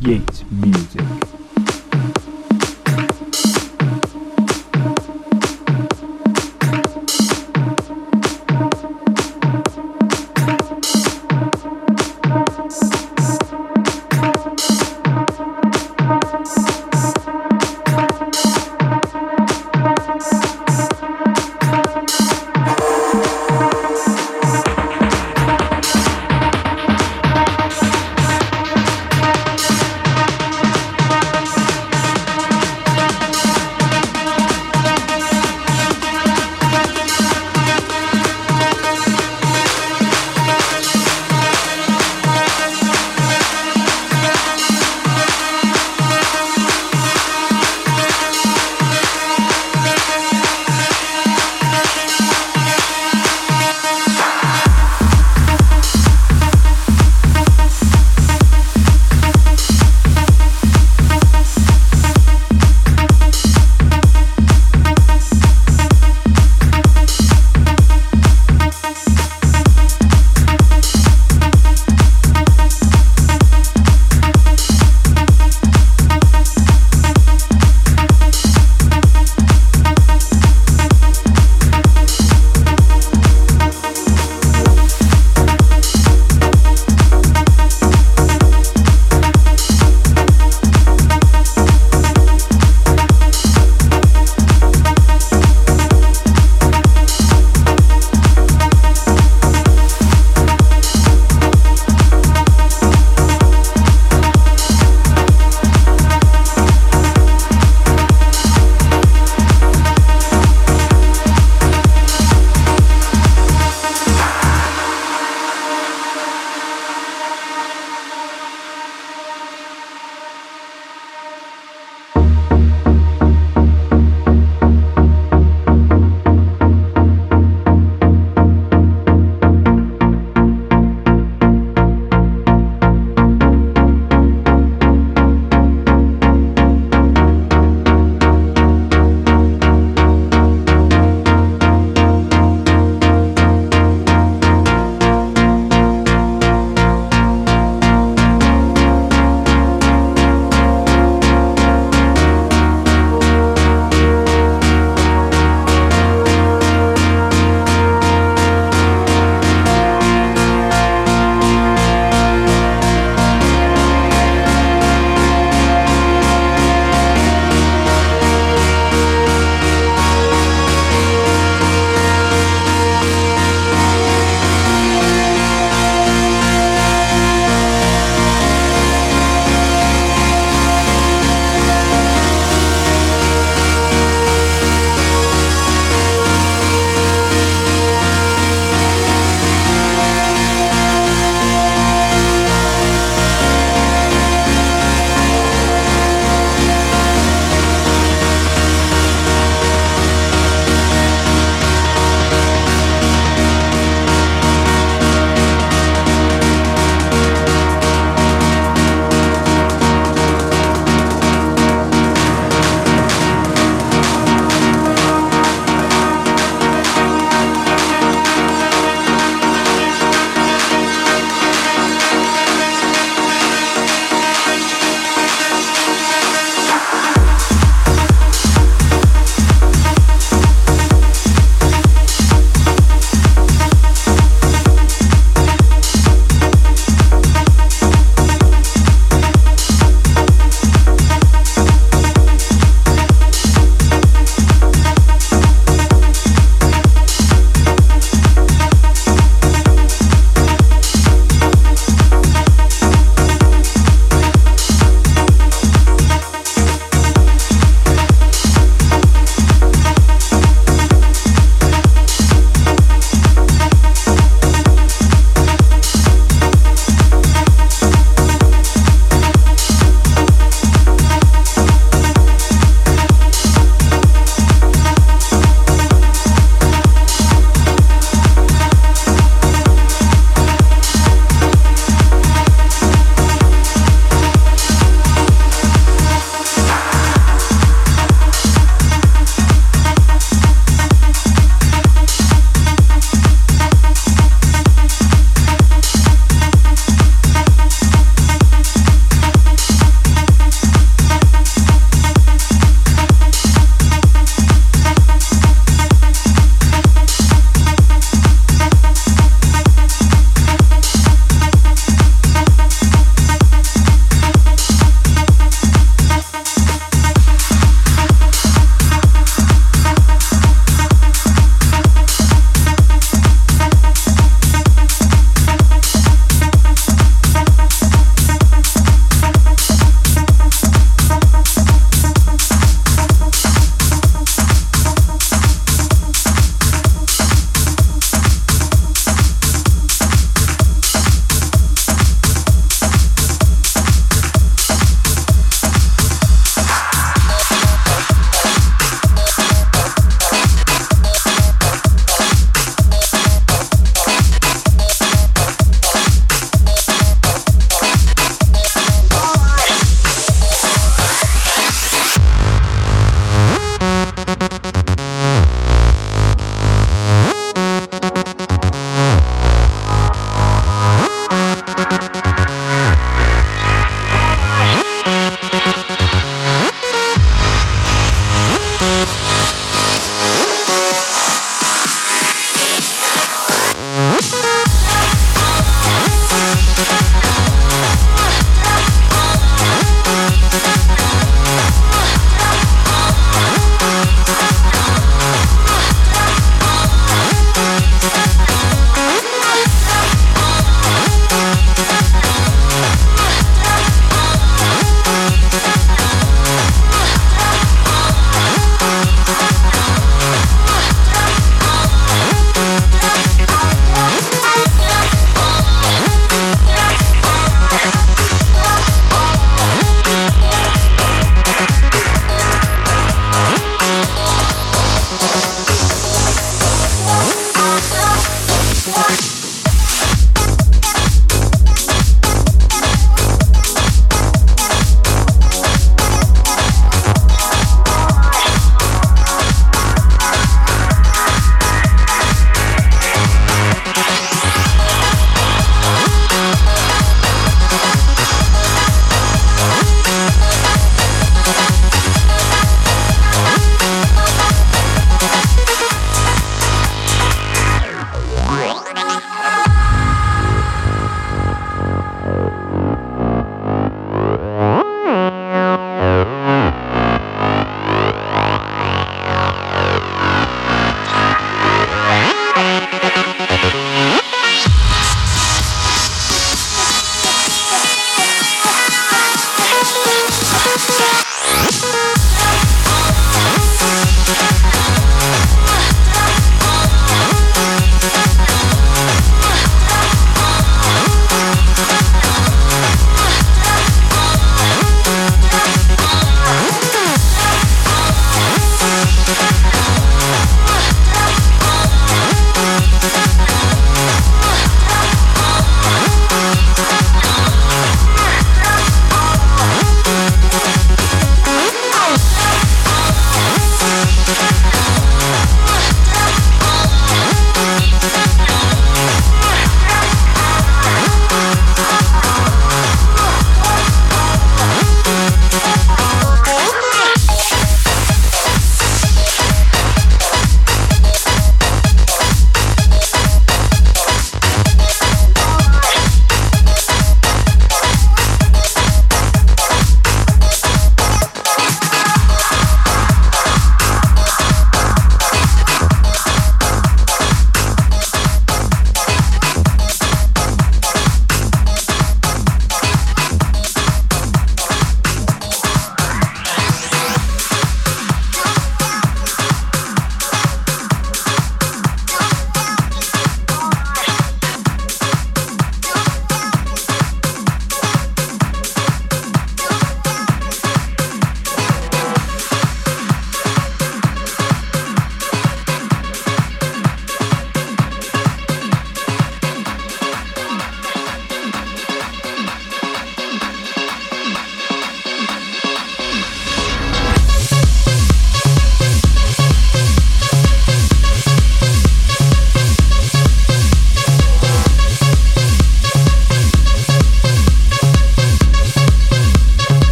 Yates 0.00 0.44
Music. 0.50 1.27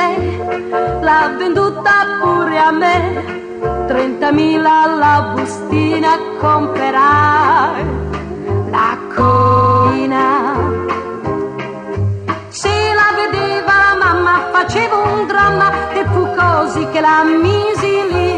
lei, 0.00 1.00
l'ha 1.00 1.30
venduta 1.38 1.94
pure 2.20 2.58
a 2.58 2.70
me. 2.70 2.94
30.000 3.86 4.62
la 5.02 5.16
bustina 5.34 6.12
comperai 6.38 7.84
la 8.76 8.90
collina. 9.14 10.26
Se 12.48 12.74
la 13.00 13.08
vedeva 13.20 13.72
la 13.86 13.94
mamma 14.02 14.34
faceva 14.52 14.96
un 14.96 15.26
dramma 15.26 15.68
e 15.92 16.04
fu 16.12 16.22
così 16.40 16.86
che 16.92 17.00
la 17.00 17.22
misi 17.24 17.92
lì 18.12 18.30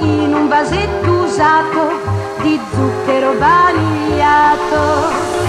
in 0.00 0.34
un 0.34 0.48
vasetto 0.48 1.10
usato 1.24 1.82
di 2.42 2.60
zucchero 2.72 3.32
bagnato. 3.44 5.43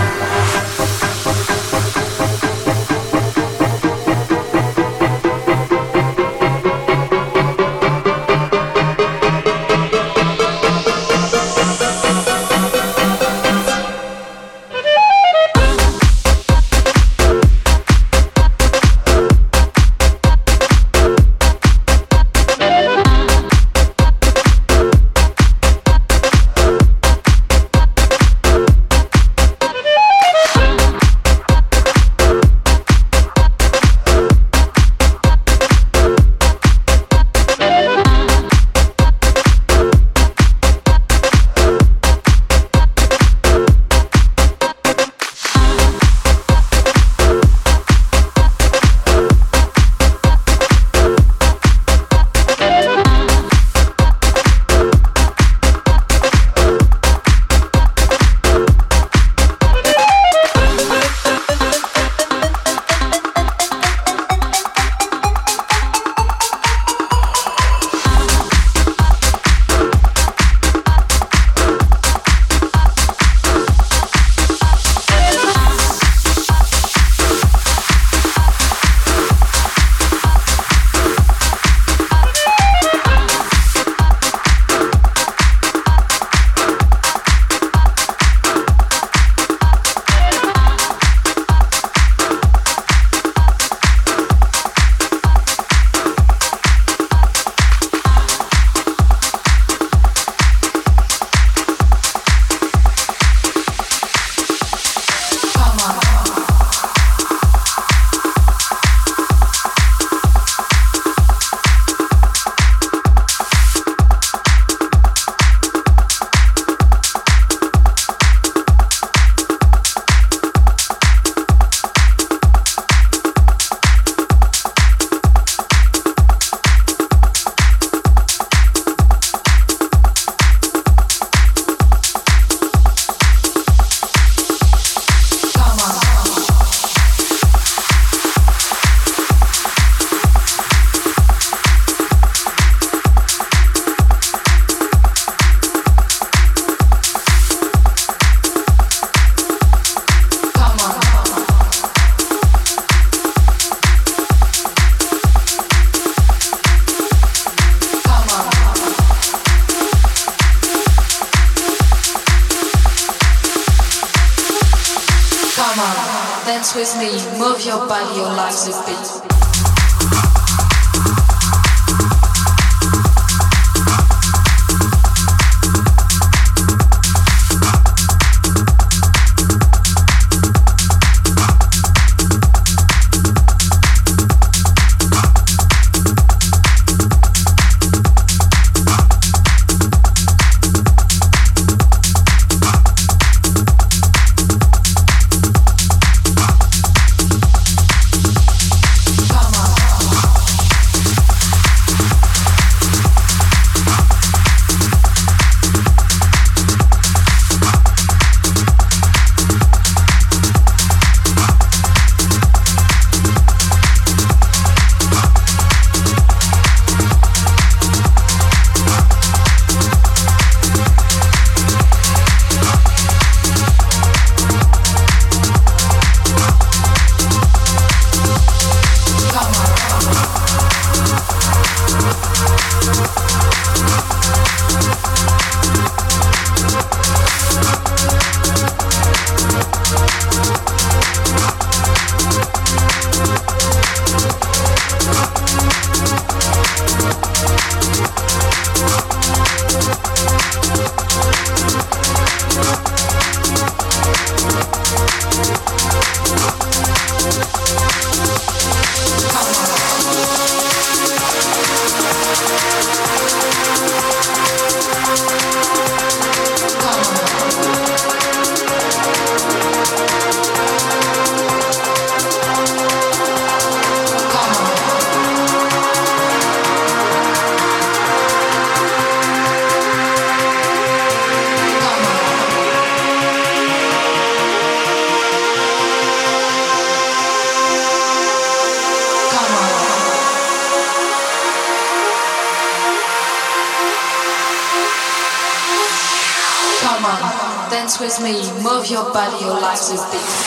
nobody 299.16 299.46
who 299.46 299.52
likes 299.62 299.90
his 299.90 300.04
beat. 300.12 300.45